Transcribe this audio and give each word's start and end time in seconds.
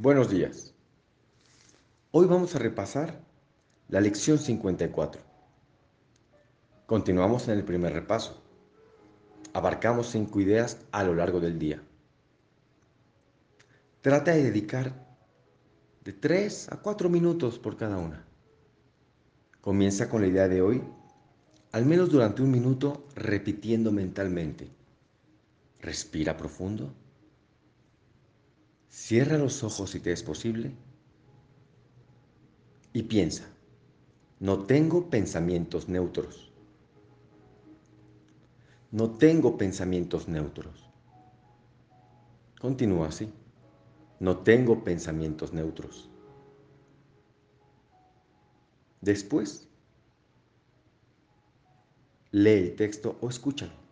Buenos 0.00 0.30
días. 0.30 0.76
Hoy 2.12 2.26
vamos 2.26 2.54
a 2.54 2.60
repasar 2.60 3.20
la 3.88 4.00
lección 4.00 4.38
54. 4.38 5.20
Continuamos 6.86 7.48
en 7.48 7.58
el 7.58 7.64
primer 7.64 7.94
repaso. 7.94 8.40
Abarcamos 9.54 10.10
cinco 10.10 10.38
ideas 10.38 10.78
a 10.92 11.02
lo 11.02 11.16
largo 11.16 11.40
del 11.40 11.58
día. 11.58 11.82
Trata 14.00 14.30
de 14.30 14.44
dedicar 14.44 15.04
de 16.04 16.12
3 16.12 16.70
a 16.70 16.76
4 16.76 17.08
minutos 17.08 17.58
por 17.58 17.76
cada 17.76 17.96
una. 17.96 18.24
Comienza 19.60 20.08
con 20.08 20.20
la 20.20 20.28
idea 20.28 20.46
de 20.46 20.62
hoy, 20.62 20.80
al 21.72 21.86
menos 21.86 22.08
durante 22.08 22.40
un 22.40 22.52
minuto, 22.52 23.08
repitiendo 23.16 23.90
mentalmente. 23.90 24.70
Respira 25.80 26.36
profundo. 26.36 26.94
Cierra 29.08 29.38
los 29.38 29.64
ojos 29.64 29.88
si 29.88 30.00
te 30.00 30.12
es 30.12 30.22
posible 30.22 30.70
y 32.92 33.04
piensa, 33.04 33.48
no 34.38 34.66
tengo 34.66 35.08
pensamientos 35.08 35.88
neutros. 35.88 36.52
No 38.90 39.12
tengo 39.12 39.56
pensamientos 39.56 40.28
neutros. 40.28 40.90
Continúa 42.60 43.08
así. 43.08 43.32
No 44.20 44.40
tengo 44.40 44.84
pensamientos 44.84 45.54
neutros. 45.54 46.10
Después, 49.00 49.70
lee 52.30 52.50
el 52.50 52.76
texto 52.76 53.16
o 53.22 53.30
escúchalo. 53.30 53.87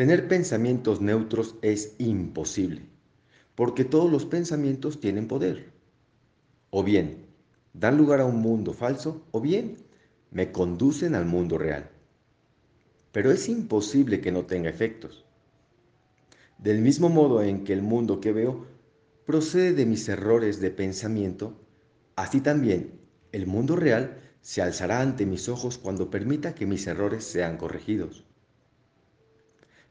Tener 0.00 0.28
pensamientos 0.28 1.02
neutros 1.02 1.56
es 1.60 1.94
imposible, 1.98 2.80
porque 3.54 3.84
todos 3.84 4.10
los 4.10 4.24
pensamientos 4.24 4.98
tienen 4.98 5.28
poder. 5.28 5.74
O 6.70 6.82
bien, 6.82 7.26
dan 7.74 7.98
lugar 7.98 8.20
a 8.20 8.24
un 8.24 8.40
mundo 8.40 8.72
falso, 8.72 9.20
o 9.30 9.42
bien, 9.42 9.76
me 10.30 10.52
conducen 10.52 11.14
al 11.14 11.26
mundo 11.26 11.58
real. 11.58 11.90
Pero 13.12 13.30
es 13.30 13.46
imposible 13.50 14.22
que 14.22 14.32
no 14.32 14.46
tenga 14.46 14.70
efectos. 14.70 15.26
Del 16.56 16.80
mismo 16.80 17.10
modo 17.10 17.42
en 17.42 17.62
que 17.62 17.74
el 17.74 17.82
mundo 17.82 18.22
que 18.22 18.32
veo 18.32 18.68
procede 19.26 19.74
de 19.74 19.84
mis 19.84 20.08
errores 20.08 20.62
de 20.62 20.70
pensamiento, 20.70 21.60
así 22.16 22.40
también 22.40 22.98
el 23.32 23.46
mundo 23.46 23.76
real 23.76 24.18
se 24.40 24.62
alzará 24.62 25.02
ante 25.02 25.26
mis 25.26 25.50
ojos 25.50 25.76
cuando 25.76 26.08
permita 26.08 26.54
que 26.54 26.64
mis 26.64 26.86
errores 26.86 27.22
sean 27.24 27.58
corregidos. 27.58 28.24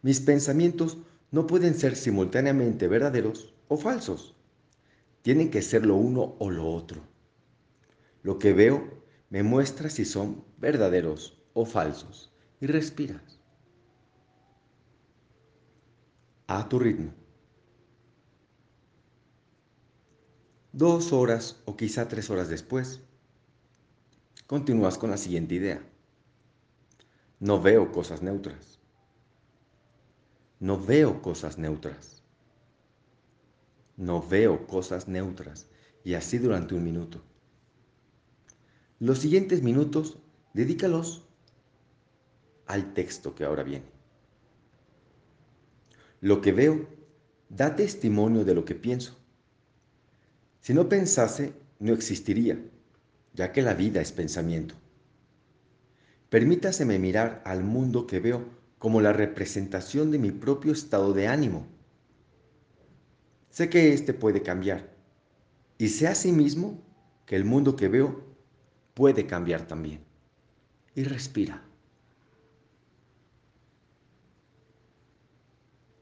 Mis 0.02 0.22
pensamientos 0.22 0.98
no 1.32 1.46
pueden 1.46 1.76
ser 1.76 1.96
simultáneamente 1.96 2.88
verdaderos 2.88 3.54
o 3.68 3.78
falsos. 3.78 4.36
Tienen 5.22 5.52
que 5.52 5.62
ser 5.62 5.86
lo 5.86 5.96
uno 5.96 6.36
o 6.40 6.50
lo 6.50 6.70
otro. 6.70 7.02
Lo 8.24 8.40
que 8.40 8.54
veo 8.54 9.04
me 9.30 9.44
muestra 9.44 9.90
si 9.90 10.06
son 10.06 10.44
verdaderos 10.58 11.42
o 11.54 11.66
falsos. 11.66 12.34
Y 12.62 12.68
respiras. 12.68 13.40
A 16.48 16.68
tu 16.68 16.80
ritmo. 16.80 17.14
Dos 20.72 21.14
horas 21.14 21.62
o 21.66 21.76
quizá 21.76 22.08
tres 22.08 22.30
horas 22.30 22.48
después, 22.48 23.02
continúas 24.46 24.98
con 24.98 25.10
la 25.10 25.18
siguiente 25.18 25.56
idea. 25.56 25.82
No 27.40 27.62
veo 27.62 27.92
cosas 27.92 28.22
neutras. 28.22 28.79
No 30.60 30.78
veo 30.80 31.22
cosas 31.22 31.58
neutras. 31.58 32.22
No 33.96 34.22
veo 34.22 34.68
cosas 34.68 35.08
neutras. 35.08 35.68
Y 36.04 36.14
así 36.14 36.38
durante 36.38 36.76
un 36.76 36.84
minuto. 36.84 37.22
Los 39.00 39.20
siguientes 39.20 39.64
minutos, 39.64 40.18
dedícalos 40.54 41.26
al 42.66 42.94
texto 42.94 43.36
que 43.36 43.46
ahora 43.46 43.64
viene. 43.64 43.86
Lo 46.22 46.42
que 46.42 46.52
veo 46.52 46.88
da 47.50 47.76
testimonio 47.76 48.44
de 48.44 48.54
lo 48.54 48.66
que 48.66 48.76
pienso. 48.76 49.18
Si 50.60 50.74
no 50.74 50.90
pensase, 50.90 51.54
no 51.80 51.94
existiría, 51.94 52.62
ya 53.34 53.52
que 53.54 53.62
la 53.62 53.74
vida 53.74 54.02
es 54.02 54.12
pensamiento. 54.12 54.76
Permítaseme 56.30 57.00
mirar 57.00 57.42
al 57.46 57.64
mundo 57.64 58.06
que 58.06 58.20
veo 58.20 58.59
como 58.80 59.02
la 59.02 59.14
representación 59.14 60.10
de 60.10 60.18
mi 60.18 60.32
propio 60.32 60.72
estado 60.72 61.14
de 61.14 61.28
ánimo. 61.28 61.68
Sé 63.50 63.70
que 63.70 63.94
éste 63.94 64.14
puede 64.14 64.42
cambiar 64.42 64.90
y 65.78 65.90
sé 65.90 66.08
asimismo 66.08 66.82
que 67.26 67.36
el 67.36 67.46
mundo 67.46 67.76
que 67.76 67.90
veo 67.90 68.24
puede 68.94 69.28
cambiar 69.28 69.68
también. 69.68 70.02
Y 70.96 71.04
respira. 71.04 71.62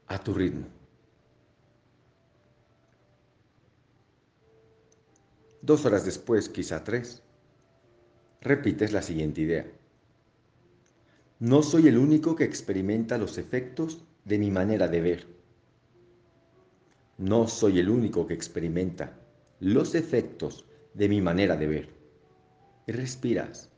A 0.06 0.18
tu 0.18 0.32
ritmo. 0.32 0.66
Dos 5.60 5.84
horas 5.84 6.04
después, 6.04 6.48
quizá 6.48 6.82
tres, 6.82 7.22
repites 8.40 8.92
la 8.92 9.02
siguiente 9.02 9.42
idea. 9.42 9.66
No 11.40 11.62
soy 11.62 11.86
el 11.86 11.96
único 11.96 12.34
que 12.34 12.42
experimenta 12.42 13.16
los 13.16 13.38
efectos 13.38 14.02
de 14.24 14.38
mi 14.38 14.50
manera 14.50 14.88
de 14.88 15.00
ver. 15.00 15.26
No 17.16 17.46
soy 17.46 17.78
el 17.78 17.88
único 17.88 18.26
que 18.26 18.34
experimenta 18.34 19.16
los 19.60 19.94
efectos 19.94 20.64
de 20.94 21.08
mi 21.08 21.20
manera 21.20 21.56
de 21.56 21.66
ver. 21.68 21.94
respiras. 22.88 23.70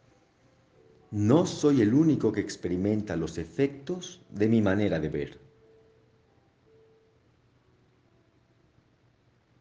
No 1.11 1.45
soy 1.45 1.83
el 1.83 1.93
único 1.93 2.33
que 2.33 2.41
experimenta 2.41 3.15
los 3.17 3.37
efectos 3.37 4.23
de 4.31 4.49
mi 4.49 4.63
manera 4.63 4.99
de 4.99 5.09
ver. 5.11 5.39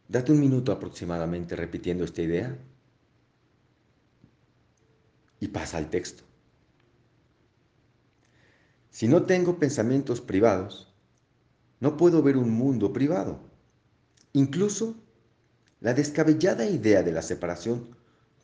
Date 0.08 0.32
un 0.32 0.40
minuto 0.40 0.72
aproximadamente 0.72 1.54
repitiendo 1.54 2.04
esta 2.04 2.22
idea 2.22 2.56
y 5.38 5.48
pasa 5.48 5.76
al 5.76 5.90
texto. 5.90 6.29
Si 9.00 9.08
no 9.08 9.22
tengo 9.22 9.58
pensamientos 9.58 10.20
privados, 10.20 10.92
no 11.80 11.96
puedo 11.96 12.22
ver 12.22 12.36
un 12.36 12.50
mundo 12.50 12.92
privado. 12.92 13.40
Incluso 14.34 14.94
la 15.80 15.94
descabellada 15.94 16.66
idea 16.66 17.02
de 17.02 17.10
la 17.10 17.22
separación 17.22 17.96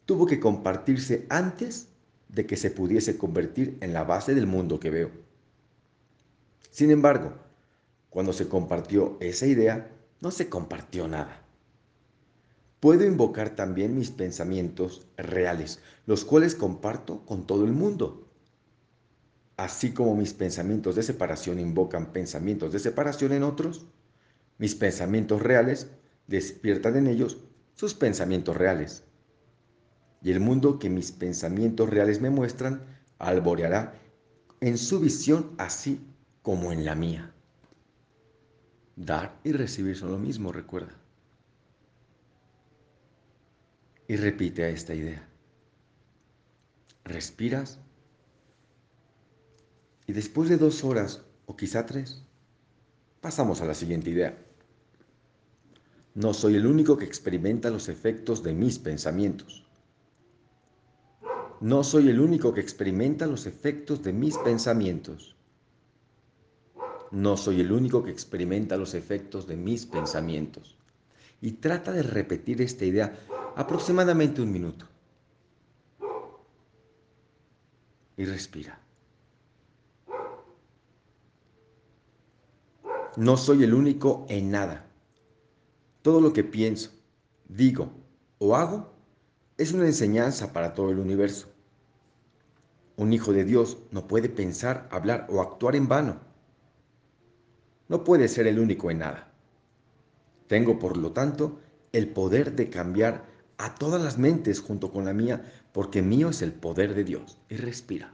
tuvo 0.06 0.24
que 0.24 0.40
compartirse 0.40 1.26
antes 1.28 1.88
de 2.30 2.46
que 2.46 2.56
se 2.56 2.70
pudiese 2.70 3.18
convertir 3.18 3.76
en 3.82 3.92
la 3.92 4.04
base 4.04 4.34
del 4.34 4.46
mundo 4.46 4.80
que 4.80 4.88
veo. 4.88 5.10
Sin 6.70 6.90
embargo, 6.90 7.34
cuando 8.08 8.32
se 8.32 8.48
compartió 8.48 9.18
esa 9.20 9.44
idea, 9.46 9.90
no 10.22 10.30
se 10.30 10.48
compartió 10.48 11.06
nada. 11.06 11.42
Puedo 12.80 13.04
invocar 13.04 13.50
también 13.56 13.94
mis 13.94 14.10
pensamientos 14.10 15.06
reales, 15.18 15.80
los 16.06 16.24
cuales 16.24 16.54
comparto 16.54 17.26
con 17.26 17.46
todo 17.46 17.66
el 17.66 17.72
mundo. 17.72 18.25
Así 19.56 19.92
como 19.92 20.14
mis 20.14 20.34
pensamientos 20.34 20.96
de 20.96 21.02
separación 21.02 21.58
invocan 21.58 22.12
pensamientos 22.12 22.72
de 22.72 22.78
separación 22.78 23.32
en 23.32 23.42
otros, 23.42 23.86
mis 24.58 24.74
pensamientos 24.74 25.40
reales 25.42 25.88
despiertan 26.26 26.96
en 26.96 27.06
ellos 27.06 27.38
sus 27.74 27.94
pensamientos 27.94 28.56
reales. 28.56 29.04
Y 30.22 30.30
el 30.30 30.40
mundo 30.40 30.78
que 30.78 30.90
mis 30.90 31.12
pensamientos 31.12 31.88
reales 31.88 32.20
me 32.20 32.30
muestran 32.30 32.82
alboreará 33.18 33.94
en 34.60 34.76
su 34.76 35.00
visión 35.00 35.52
así 35.58 36.00
como 36.42 36.72
en 36.72 36.84
la 36.84 36.94
mía. 36.94 37.32
Dar 38.96 39.38
y 39.44 39.52
recibir 39.52 39.96
son 39.96 40.10
lo 40.10 40.18
mismo, 40.18 40.52
recuerda. 40.52 40.94
Y 44.08 44.16
repite 44.16 44.70
esta 44.70 44.94
idea. 44.94 45.28
Respiras 47.04 47.78
y 50.06 50.12
después 50.12 50.48
de 50.48 50.56
dos 50.56 50.84
horas, 50.84 51.22
o 51.46 51.56
quizá 51.56 51.84
tres, 51.86 52.22
pasamos 53.20 53.60
a 53.60 53.64
la 53.64 53.74
siguiente 53.74 54.10
idea. 54.10 54.36
No 56.14 56.32
soy 56.32 56.56
el 56.56 56.66
único 56.66 56.96
que 56.96 57.04
experimenta 57.04 57.70
los 57.70 57.88
efectos 57.88 58.42
de 58.42 58.54
mis 58.54 58.78
pensamientos. 58.78 59.66
No 61.60 61.82
soy 61.84 62.08
el 62.08 62.20
único 62.20 62.54
que 62.54 62.60
experimenta 62.60 63.26
los 63.26 63.46
efectos 63.46 64.02
de 64.02 64.12
mis 64.12 64.36
pensamientos. 64.38 65.34
No 67.10 67.36
soy 67.36 67.60
el 67.60 67.72
único 67.72 68.04
que 68.04 68.10
experimenta 68.10 68.76
los 68.76 68.94
efectos 68.94 69.46
de 69.46 69.56
mis 69.56 69.86
pensamientos. 69.86 70.76
Y 71.40 71.52
trata 71.52 71.92
de 71.92 72.02
repetir 72.02 72.62
esta 72.62 72.84
idea 72.84 73.18
aproximadamente 73.56 74.42
un 74.42 74.52
minuto. 74.52 74.86
Y 78.16 78.24
respira. 78.24 78.85
No 83.16 83.38
soy 83.38 83.64
el 83.64 83.72
único 83.72 84.26
en 84.28 84.50
nada. 84.50 84.84
Todo 86.02 86.20
lo 86.20 86.34
que 86.34 86.44
pienso, 86.44 86.90
digo 87.48 87.90
o 88.38 88.54
hago 88.54 88.92
es 89.56 89.72
una 89.72 89.86
enseñanza 89.86 90.52
para 90.52 90.74
todo 90.74 90.90
el 90.90 90.98
universo. 90.98 91.48
Un 92.96 93.14
hijo 93.14 93.32
de 93.32 93.44
Dios 93.44 93.78
no 93.90 94.06
puede 94.06 94.28
pensar, 94.28 94.86
hablar 94.90 95.26
o 95.30 95.40
actuar 95.40 95.76
en 95.76 95.88
vano. 95.88 96.20
No 97.88 98.04
puede 98.04 98.28
ser 98.28 98.46
el 98.48 98.58
único 98.58 98.90
en 98.90 98.98
nada. 98.98 99.32
Tengo, 100.46 100.78
por 100.78 100.98
lo 100.98 101.12
tanto, 101.12 101.58
el 101.92 102.08
poder 102.10 102.54
de 102.54 102.68
cambiar 102.68 103.24
a 103.56 103.74
todas 103.74 104.02
las 104.02 104.18
mentes 104.18 104.60
junto 104.60 104.92
con 104.92 105.06
la 105.06 105.14
mía, 105.14 105.50
porque 105.72 106.02
mío 106.02 106.28
es 106.28 106.42
el 106.42 106.52
poder 106.52 106.94
de 106.94 107.04
Dios. 107.04 107.38
Y 107.48 107.56
respira. 107.56 108.12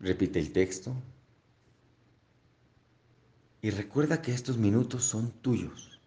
Repite 0.00 0.38
el 0.38 0.52
texto. 0.52 0.94
Y 3.62 3.70
recuerda 3.70 4.22
que 4.22 4.32
estos 4.32 4.56
minutos 4.56 5.04
son 5.04 5.30
tuyos. 5.42 6.00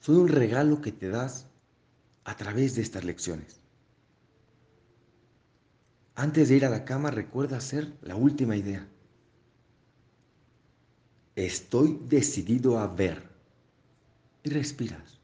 Son 0.00 0.16
un 0.16 0.28
regalo 0.28 0.80
que 0.80 0.92
te 0.92 1.08
das 1.08 1.46
a 2.24 2.36
través 2.36 2.74
de 2.76 2.82
estas 2.82 3.04
lecciones. 3.04 3.60
Antes 6.14 6.48
de 6.48 6.56
ir 6.56 6.64
a 6.66 6.70
la 6.70 6.84
cama, 6.84 7.10
recuerda 7.10 7.56
hacer 7.56 7.96
la 8.02 8.16
última 8.16 8.56
idea. 8.56 8.86
Estoy 11.34 12.00
decidido 12.06 12.78
a 12.78 12.86
ver. 12.86 13.28
Y 14.42 14.50
respiras. 14.50 15.18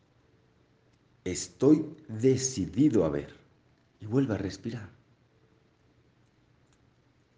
Estoy 1.25 1.95
decidido 2.09 3.05
a 3.05 3.09
ver. 3.09 3.42
Y 4.03 4.07
vuelve 4.07 4.35
a 4.35 4.39
respirar. 4.39 4.91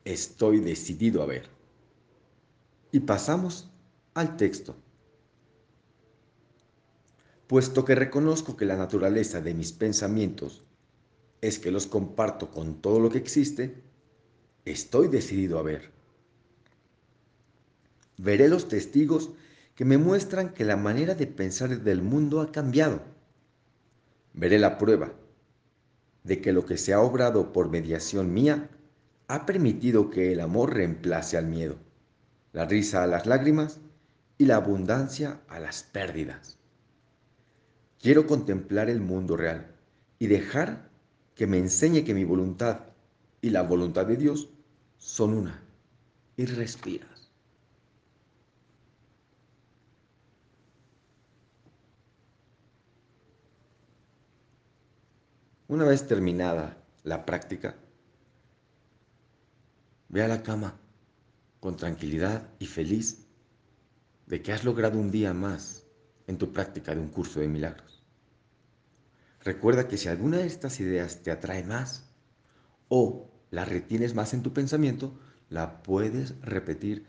Estoy 0.03 0.61
decidido 0.61 1.23
a 1.23 1.27
ver. 1.27 1.47
Y 2.91 3.01
pasamos 3.01 3.71
al 4.15 4.39
texto. 4.39 4.75
Puesto 7.47 7.85
que 7.85 7.95
reconozco 7.95 8.57
que 8.57 8.65
la 8.65 8.77
naturaleza 8.77 9.43
de 9.43 9.53
mis 9.53 9.73
pensamientos 9.73 10.65
es 11.43 11.59
que 11.59 11.71
los 11.71 11.87
comparto 11.87 12.51
con 12.51 12.81
todo 12.81 12.99
lo 12.99 13.11
que 13.11 13.19
existe, 13.19 13.83
estoy 14.65 15.09
decidido 15.09 15.59
a 15.59 15.63
ver. 15.63 15.91
Veré 18.17 18.49
los 18.49 18.69
testigos 18.69 19.33
que 19.75 19.85
me 19.85 19.99
muestran 19.99 20.55
que 20.55 20.65
la 20.65 20.79
manera 20.79 21.15
de 21.15 21.27
pensar 21.27 21.83
del 21.83 22.01
mundo 22.01 22.41
ha 22.41 22.51
cambiado. 22.51 23.03
Veré 24.33 24.59
la 24.59 24.79
prueba 24.79 25.13
de 26.25 26.41
que 26.41 26.53
lo 26.53 26.67
que 26.67 26.77
se 26.77 26.93
ha 26.93 27.01
obrado 27.01 27.53
por 27.53 27.71
mediación 27.71 28.33
mía 28.33 28.69
ha 29.29 29.47
permitido 29.47 30.11
que 30.11 30.33
el 30.33 30.41
amor 30.41 30.75
reemplace 30.75 31.37
al 31.37 31.47
miedo, 31.47 31.77
la 32.53 32.65
risa 32.65 33.03
a 33.03 33.07
las 33.07 33.27
lágrimas 33.27 33.79
y 34.39 34.47
la 34.47 34.57
abundancia 34.57 35.41
a 35.49 35.61
las 35.61 35.83
pérdidas. 35.83 36.59
Quiero 38.01 38.27
contemplar 38.27 38.91
el 38.91 39.01
mundo 39.01 39.37
real 39.37 39.75
y 40.19 40.27
dejar 40.27 40.91
que 41.35 41.47
me 41.47 41.59
enseñe 41.59 42.05
que 42.05 42.15
mi 42.15 42.25
voluntad 42.25 42.81
y 43.41 43.51
la 43.51 43.63
voluntad 43.63 44.07
de 44.07 44.17
Dios 44.17 44.49
son 44.99 45.35
una. 45.35 45.63
Y 46.37 46.47
respiras. 46.47 47.24
Una 55.67 55.87
vez 55.87 56.07
terminada 56.07 56.77
la 57.05 57.25
práctica, 57.25 57.75
ve 60.11 60.23
a 60.23 60.29
la 60.29 60.43
cama 60.43 60.79
con 61.59 61.77
tranquilidad 61.77 62.51
y 62.59 62.67
feliz 62.67 63.27
de 64.27 64.43
que 64.43 64.53
has 64.53 64.65
logrado 64.65 64.99
un 64.99 65.11
día 65.11 65.33
más 65.33 65.87
en 66.27 66.37
tu 66.37 66.53
práctica 66.53 66.95
de 66.95 67.01
un 67.01 67.09
curso 67.09 67.41
de 67.41 67.49
milagros. 67.49 68.03
Recuerda 69.41 69.89
que 69.89 69.97
si 69.97 70.09
alguna 70.09 70.37
de 70.37 70.47
estas 70.47 70.81
ideas 70.81 71.23
te 71.23 71.31
atrae 71.31 71.65
más 71.65 72.11
o 72.89 73.31
la 73.51 73.65
retienes 73.65 74.15
más 74.15 74.35
en 74.35 74.43
tu 74.43 74.53
pensamiento, 74.53 75.19
la 75.49 75.83
puedes 75.83 76.39
repetir 76.43 77.07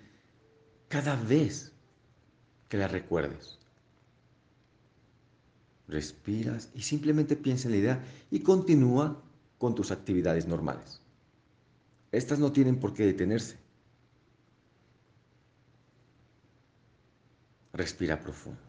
cada 0.88 1.18
vez 1.18 1.74
que 2.69 2.78
la 2.78 2.88
recuerdes. 2.88 3.60
Respiras 5.88 6.70
y 6.74 6.82
simplemente 6.82 7.36
piensa 7.36 7.68
en 7.68 7.72
la 7.74 7.78
idea 7.78 8.04
y 8.32 8.40
continúa 8.40 9.22
con 9.58 9.76
tus 9.76 9.92
actividades 9.92 10.48
normales. 10.48 11.02
Estas 12.12 12.40
no 12.40 12.52
tienen 12.52 12.80
por 12.80 12.94
qué 12.94 13.06
detenerse. 13.06 13.58
Respira 17.74 18.20
profundo. 18.20 18.62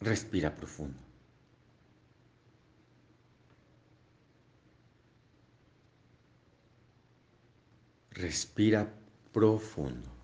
Respira 0.00 0.54
profundo. 0.54 1.07
Respira 8.18 8.92
profundo. 9.32 10.17